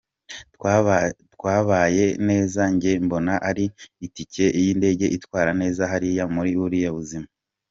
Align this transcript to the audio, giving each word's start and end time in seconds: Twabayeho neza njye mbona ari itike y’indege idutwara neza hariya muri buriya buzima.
Twabayeho 1.39 2.13
neza 2.29 2.61
njye 2.73 2.91
mbona 3.05 3.33
ari 3.49 3.65
itike 4.07 4.45
y’indege 4.63 5.05
idutwara 5.15 5.51
neza 5.61 5.81
hariya 5.91 6.23
muri 6.35 6.51
buriya 6.61 6.91
buzima. 6.97 7.27